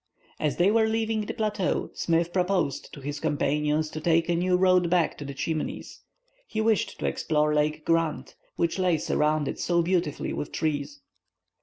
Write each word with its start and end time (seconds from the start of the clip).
As 0.39 0.57
they 0.57 0.71
were 0.71 0.87
leaving 0.87 1.21
the 1.27 1.33
plateau, 1.35 1.91
Smith 1.93 2.33
proposed 2.33 2.91
to 2.93 3.01
his 3.01 3.19
companions 3.19 3.87
to 3.91 4.01
take 4.01 4.29
a 4.29 4.35
new 4.35 4.57
road 4.57 4.89
back 4.89 5.15
to 5.19 5.25
the 5.25 5.35
Chimneys. 5.35 6.01
He 6.47 6.59
wished 6.59 6.97
to 6.97 7.05
explore 7.05 7.53
Lake 7.53 7.85
Grant, 7.85 8.35
which 8.55 8.79
lay 8.79 8.97
surrounded 8.97 9.59
so 9.59 9.83
beautifully 9.83 10.33
with 10.33 10.51
trees. 10.51 11.01